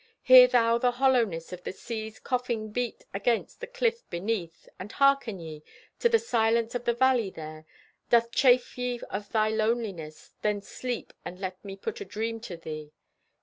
[0.23, 5.39] Hear thou the hollowness Of the sea's coughing beat against The cliff beneath, and harken
[5.39, 5.61] ye
[5.99, 7.67] To the silence of the valley there.
[8.09, 10.33] Doth chafe ye of thy loneliness?
[10.41, 12.93] Then sleep and let me put a dream to thee.